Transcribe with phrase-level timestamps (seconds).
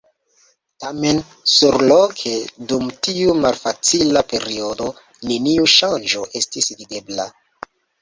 [0.85, 1.19] Tamen,
[1.55, 2.33] surloke,
[2.73, 4.91] dum tiu malfacila periodo,
[5.31, 7.33] neniu ŝanĝo estis videbla.